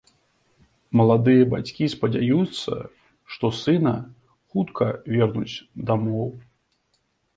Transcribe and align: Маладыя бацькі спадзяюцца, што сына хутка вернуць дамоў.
Маладыя 1.01 1.43
бацькі 1.51 1.89
спадзяюцца, 1.95 2.73
што 3.35 3.45
сына 3.61 3.93
хутка 4.55 4.85
вернуць 5.17 5.55
дамоў. 5.91 6.27